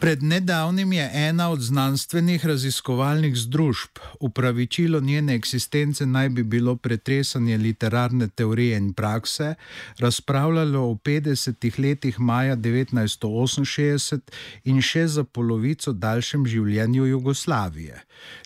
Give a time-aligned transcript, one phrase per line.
[0.00, 7.56] Pred nedavnim je ena od znanstvenih raziskovalnih združb, upravičilo njene eksistence naj bi bilo pretresanje
[7.56, 9.54] literarne teorije in prakse,
[9.98, 14.20] razpravljalo o 50 letih maja 1968
[14.64, 18.00] in še za polovico daljšem življenju Jugoslavije.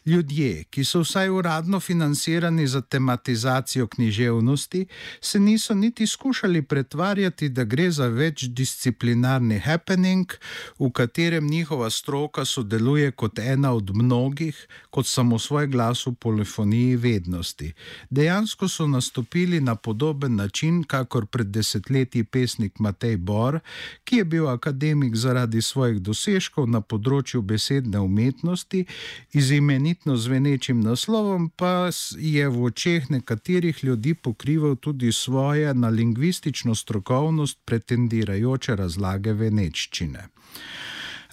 [0.06, 4.86] Ljudje, ki so vsaj uradno financirani za tematizacijo književnosti,
[5.20, 10.33] se niso niti skušali pretvarjati, da gre za večdisciplinarni happening,
[10.78, 16.15] v katerem katerem njihova stroka sodeluje kot ena od mnogih, kot samo svoj glas v
[16.15, 17.73] polifoniji vednosti.
[18.11, 23.61] Dejansko so nastopili na podoben način, kakor pred desetletji pesnik Matej Bor,
[24.05, 28.86] ki je bil akademik zaradi svojih dosežkov na področju besedne umetnosti,
[29.34, 36.75] z imenitno zvenečim naslovom pa je v očeh nekaterih ljudi pokrival tudi svoje na lingvistično
[36.75, 40.29] strokovnost pretendirajoče razlage veneččine.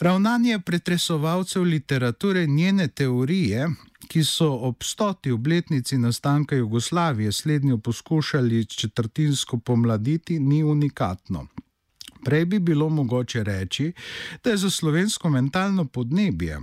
[0.01, 3.67] Ravnanje pretresovalcev literature njene teorije,
[4.07, 11.47] ki so ob stoti obletnici nastanka Jugoslavije slednjo poskušali četrtinsko pomladiti, ni unikatno.
[12.25, 13.93] Prej bi bilo mogoče reči,
[14.43, 16.59] da je za slovensko mentalno podnebje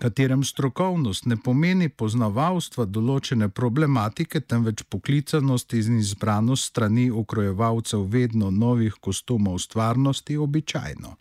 [0.00, 8.96] katerem strokovnost ne pomeni poznavalstva določene problematike, temveč poklicanost in izbranost strani ukrojevalcev vedno novih
[9.00, 11.14] kostumov stvarnosti, običajno.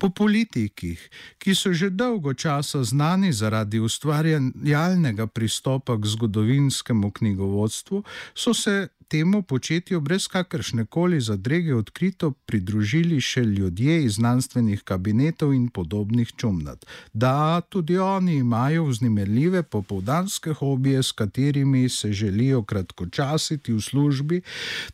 [0.00, 1.02] Po politikih,
[1.38, 8.02] ki so že dolgo časa znani zaradi ustvarjalnega pristopa k zgodovinskemu knjigovodstvu,
[8.34, 15.54] so se temu početju brez kakršne koli zadrege odkrito pridružili še ljudje iz znanstvenih kabinetov
[15.54, 16.86] in podobnih čumnat.
[17.12, 24.40] Da, tudi oni imajo vznemirljive popovdanske hobije, s katerimi se želijo kratkočasiti v službi,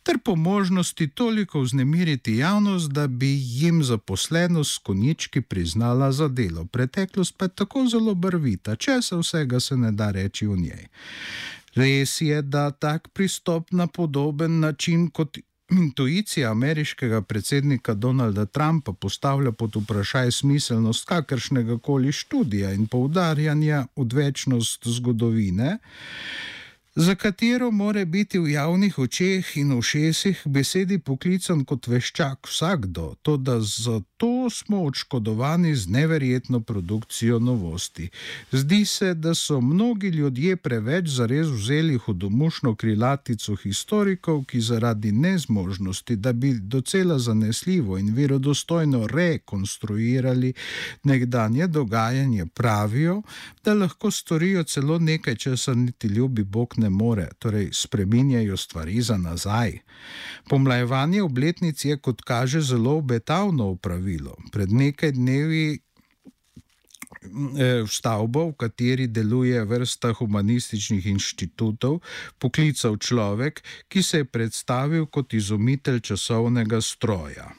[0.03, 6.65] ter po možnosti toliko vznemiriti javnost, da bi jim zaposlenost s konički priznala za delo.
[6.65, 10.87] Preteklost pa je tako zelo brvita, če se vsega se ne da reči v njej.
[11.77, 15.37] Res je, da tak pristop na podoben način kot
[15.71, 24.87] intuicija ameriškega predsednika Donalda Trumpa postavlja pod vprašaj smiselnost kakršnega koli študija in poudarjanja odvečnost
[24.87, 25.77] zgodovine
[26.99, 33.35] za katero more biti v javnih očeh in ušesih besedi poklican kot veščak vsakdo, to
[33.37, 38.09] da zato smo odškodovani z neverjetno produkcijo novosti.
[38.51, 46.15] Zdi se, da so mnogi ljudje preveč zares vzeli hudomušno krilatico historikov, ki zaradi nezmožnosti,
[46.15, 50.53] da bi docela zanesljivo in verodostojno rekonstruirali
[51.03, 53.21] nekdanje dogajanje, pravijo,
[53.63, 59.01] da lahko storijo celo nekaj, česar niti ljubi Bog ne ne more, torej spreminjajo stvari
[59.01, 59.79] za nazaj.
[60.47, 64.37] Pomlajevanje obletnic je, kot kaže, zelo obetavno upravilo.
[64.51, 65.67] Pred nekaj dnevi.
[67.27, 71.97] V stavbo, v kateri deluje vrsta humanističnih inštitutov,
[72.39, 77.49] poklical človek, ki se je predstavil kot izumitelj časovnega stroja.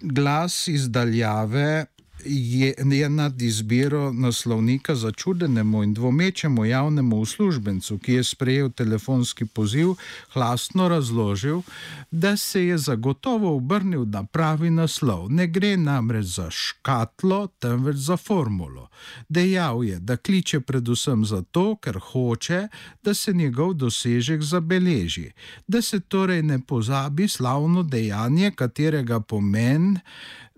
[0.00, 1.86] Glas izdaljave
[2.24, 9.94] je, je nad izbiro naslovnika začudenemu in dvomečemu javnemu uslužbencu, ki je sprejel telefonski poziv,
[10.32, 11.62] hlasno razložil,
[12.10, 15.30] da se je zagotovo obrnil na pravi naslov.
[15.30, 18.88] Ne gre namreč za škatlo, temveč za formulo.
[19.28, 22.68] Dejal je, da kliče predvsem zato, ker hoče,
[23.02, 25.30] da se njegov dosežek zabeleži,
[25.66, 29.98] da se torej ne pozabi slavno dejanje, katerega pomen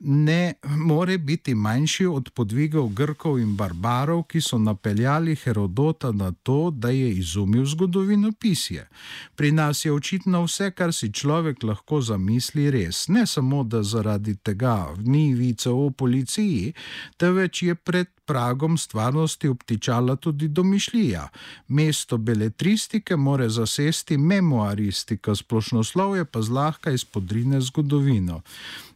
[0.04, 6.70] ne more biti manjši od podvigov Grkov in barbarov, ki so napeljali Herodota na to,
[6.70, 8.88] da je izumil zgodovino pisje.
[9.36, 13.08] Pri nas je očitno vse, kar si človek lahko zamisli, res.
[13.08, 16.72] Ne samo, da zaradi tega ni vice o policiji,
[17.16, 21.28] temveč je pred pragom stvarnosti obtičala tudi domišljija.
[21.68, 28.40] Mesto beletristike more zasesti memoaristika, splošnoslovje pa zlahka izpodrine zgodovino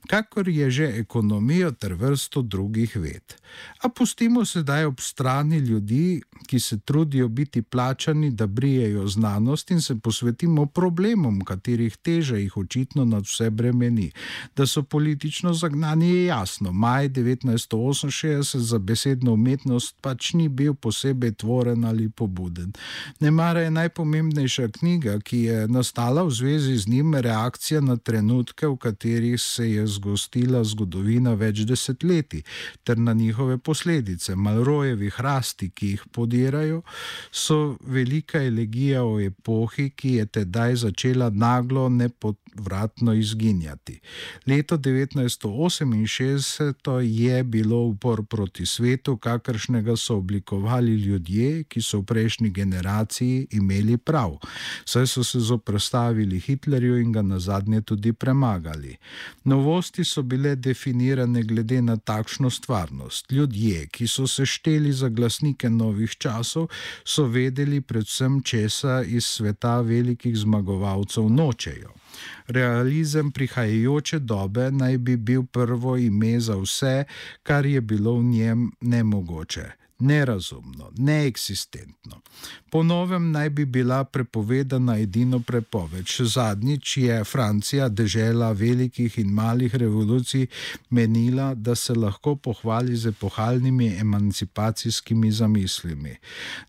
[0.08, 3.37] kakor je že ekonomijo ter vrsto drugih ved.
[3.82, 9.81] A pustimo sedaj ob strani ljudi, ki se trudijo biti plačani, da brijejo znanost in
[9.81, 14.10] se posvetimo problemom, katerih teža jih očitno nad vse bremeni.
[14.56, 16.72] Da so politično zagnani je jasno.
[16.72, 22.72] Maj 1968 za besedno umetnost pač ni bil posebej tvoren ali pobuden.
[23.20, 28.76] Nemara je najpomembnejša knjiga, ki je nastala v zvezi z njim, reakcija na trenutke, v
[28.76, 32.44] katerih se je zgodilo zgostila zgodovina več desetletij
[32.84, 34.36] ter na njihove posledice.
[34.36, 36.82] Malrojevi hrasti, ki jih podirajo,
[37.32, 41.88] so velika elegija o epohi, ki je tedaj začela naglo
[42.58, 44.00] nepovratno izginjati.
[44.46, 52.50] Leto 1968 je bilo upor proti svetu, kakršnega so oblikovali ljudje, ki so v prejšnji
[52.50, 54.38] generaciji imeli prav,
[54.84, 58.96] saj so se zoprstavili Hitlerju in ga na zadnje tudi premagali.
[59.44, 63.32] Novosti so bile definirane glede na takšno stvarnost.
[63.32, 66.69] Ljudje, ki so se šteli za glasnike novih časov,
[67.05, 72.07] so vedeli predvsem česa iz sveta velikih zmagovalcev nočejo.
[72.46, 77.05] Realizem prihajajoče dobe naj bi bil prvo ime za vse,
[77.43, 82.20] kar je bilo v njem nemogoče nerazumno, neeksistentno.
[82.70, 86.06] Po novem naj bi bila prepovedana edino prepoved.
[86.06, 90.46] Še zadnjič je Francija, dežela velikih in malih revolucij,
[90.90, 96.14] menila, da se lahko pohvali z epohalnimi emancipacijskimi zamislimi.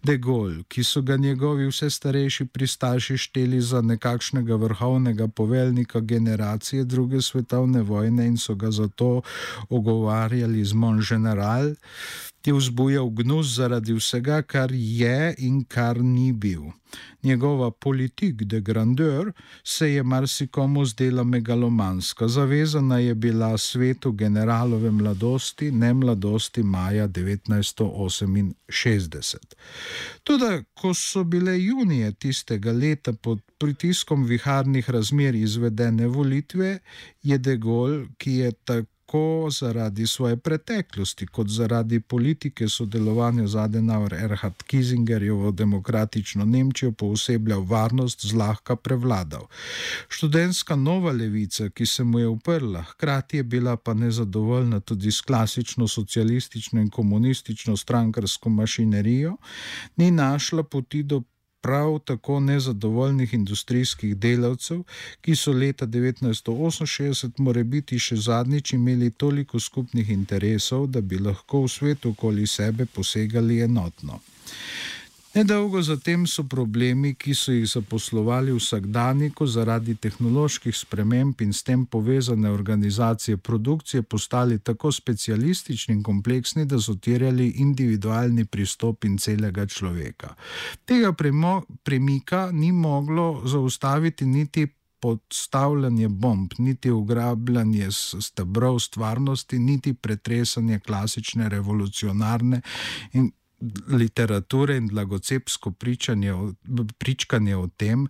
[0.03, 6.83] De Gaulle, ki so ga njegovi vse starejši pristaši šteli za nekakšnega vrhovnega poveljnika generacije
[6.83, 9.21] druge svetovne vojne in so ga zato
[9.69, 11.75] ogovarjali z Mon General,
[12.41, 16.62] ti vzbujal gnus zaradi vsega, kar je in kar ni bil.
[17.24, 19.31] Njegova politik de grandeur
[19.63, 29.36] se je marsikomu zdela megalomanska, zavezana je bila svetu generalove mladosti, ne mladosti maja 1968.
[30.24, 36.80] Tudi, ko so bile junije tistega leta pod pritiskom viharnih razmer izvedene volitve,
[37.24, 43.56] je de Gaulle, ki je tako tako zaradi svoje preteklosti, kot zaradi politike sodelovanja z
[43.56, 49.47] Adenauer Erhard Kisingerjevo demokratično Nemčijo poosebljal varnost, zlahka prevladal.
[50.09, 55.21] Študentska nova levica, ki se mu je uprla, hkrati je bila pa nezadovoljna tudi s
[55.21, 59.38] klasično socialistično in komunistično strankarsko mašinerijo,
[59.95, 61.21] ni našla poti do
[61.61, 64.81] prav tako nezadovoljnih industrijskih delavcev,
[65.21, 71.63] ki so leta 1968 more biti še zadnjič imeli toliko skupnih interesov, da bi lahko
[71.63, 74.19] v svetu okoli sebe posegali enotno.
[75.33, 81.85] Nedolgo zatem so problemi, ki so jih zaposlovali vsakdanjiko zaradi tehnoloških sprememb in s tem
[81.85, 89.65] povezane organizacije produkcije, postali tako specialistični in kompleksni, da so terjali individualni pristop in celega
[89.65, 90.33] človeka.
[90.85, 91.13] Tega
[91.83, 94.67] premika ni moglo zaustaviti niti.
[95.01, 97.87] Podstavljanje bomb, niti ugrabljanje
[98.19, 102.61] stebrov stvarnosti, niti pretresanje klasične revolucionarne
[103.13, 103.31] in
[103.88, 105.71] literature in blagocepsko
[106.97, 108.07] pričanje o tem,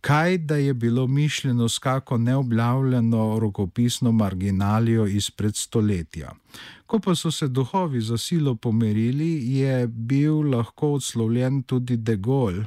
[0.00, 6.32] kaj da je bilo mišljeno s kako neobjavljeno rokopisno marginalijo izpred stoletja.
[6.86, 12.66] Ko pa so se duhovi za silo pomerili, je bil lahko odslovljen tudi De Gaulle.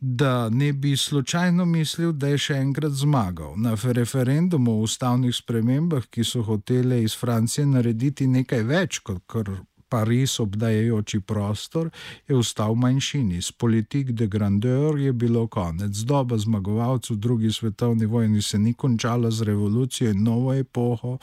[0.00, 3.54] Da ne bi slučajno mislil, da je še enkrat zmagal.
[3.56, 9.50] Na referendumu o ustavnih spremembah, ki so hotele iz Francije narediti nekaj več kot kar
[9.88, 11.90] Pariz obdajajoči prostor,
[12.28, 13.42] je vstal v manjšini.
[13.42, 15.94] S politik de grandeur je bilo konec.
[16.02, 21.18] Doba zmagovalcev v drugi svetovni vojni se ni končala z revolucijo in novo epoho,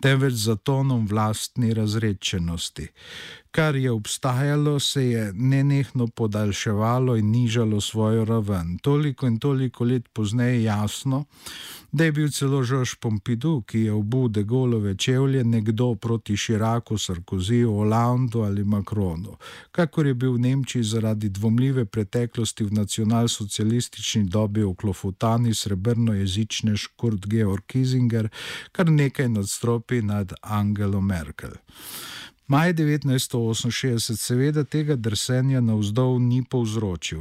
[0.00, 2.88] temveč z tonom vlastni razrečenosti
[3.50, 8.78] kar je obstajalo, se je nenehno podaljševalo in nižalo svojo raven.
[8.78, 11.24] Toliko in toliko let pozneje je jasno,
[11.92, 17.72] da je bil celo Žož Pompidou, ki je obude golove čevlje, nekdo proti Širaku, Sarkoziju,
[17.72, 19.36] Hollandu ali Makronu.
[19.72, 26.76] Kakor je bil v Nemčiji zaradi dvomljive preteklosti v nacionalsocialistični dobi v Klofutani srebrno jezične
[26.76, 28.28] Škurt Georg Kiesinger,
[28.72, 31.50] kar nekaj nadstropi nad Angelo Merkel.
[32.50, 37.20] Maj 1968 seveda tega drsenja navzdol ni povzročil,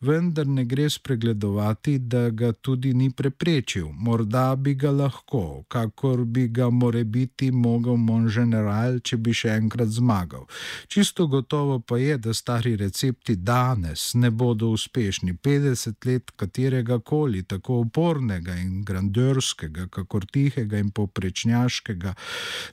[0.00, 3.90] vendar ne gre spregledovati, da ga tudi ni preprečil.
[3.92, 9.50] Morda bi ga lahko, kakor bi ga more biti mogel Mon General, če bi še
[9.58, 10.46] enkrat zmagal.
[10.88, 15.36] Čisto gotovo pa je, da stari recepti danes ne bodo uspešni.
[15.44, 22.16] 50 let katerega koli, tako upornega in grandorskega, kakor tihega in poprečnjaškega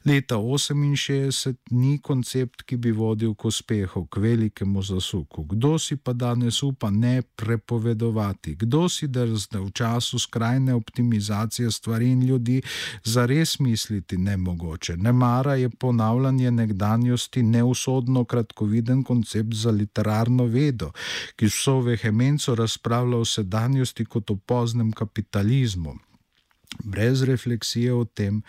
[0.08, 5.44] leta 68 ni koncept, ki bi vodil k uspehu, k velikemu zasuku.
[5.44, 12.12] Kdo si pa danes upa ne prepovedovati, kdo si drzne v času skrajne optimizacije stvari
[12.12, 12.62] in ljudi
[13.04, 14.98] zares misliti nemogoče.
[14.98, 20.92] Ne mara je ponavljanje nekdanjosti neusodno kratkoviden koncept za literarno vedo,
[21.36, 26.07] ki vso vehemenco razpravlja o sedanjosti kot o poznem kapitalizmu.
[26.84, 28.42] Brez refleksije o tem,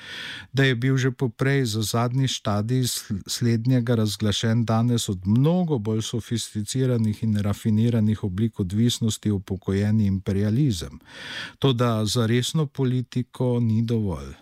[0.52, 2.84] da je bil že poprej za zadnji stadij
[3.26, 10.98] slednjega razglašen danes od mnogo bolj sofisticiranih in rafiniranih oblik odvisnosti upokojeni imperializem.
[11.58, 14.34] To, da za resno politiko ni dovolj.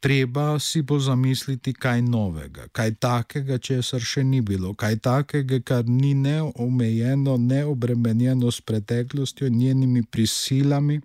[0.00, 5.88] Treba si bo zamisliti kaj novega, kaj takega, česar še ni bilo, kaj takega, kar
[5.88, 11.00] ni neomejeno, neobremenjeno s preteklostjo in njenimi prisilami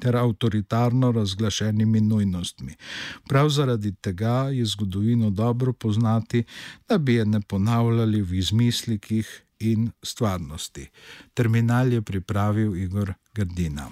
[0.00, 2.74] ter avtoritarno razglašenimi nujnostmi.
[3.28, 6.44] Prav zaradi tega je zgodovino dobro poznati,
[6.88, 10.88] da bi je ne ponavljali v izmislikih in stvarnosti.
[11.34, 13.88] Terminal je pripravil Igor Gardina.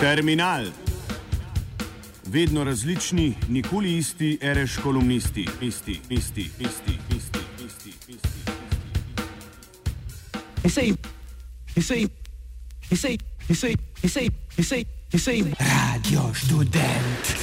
[0.00, 0.87] Terminal
[2.28, 8.28] vedno različni, nikoli isti, reš kolumnisti, isti, isti, isti, isti, isti, isti.
[10.64, 10.92] Esej,
[11.76, 12.08] esej,
[12.90, 13.18] esej,
[13.48, 15.44] esej, esej, esej, esej.
[15.58, 17.37] Radio študent.